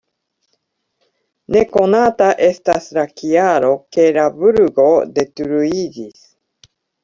Nekonata 1.55 2.31
estas 2.47 2.89
la 2.99 3.05
kialo, 3.21 3.71
ke 3.97 4.09
la 4.19 4.27
burgo 4.41 4.89
detruiĝis. 5.21 6.29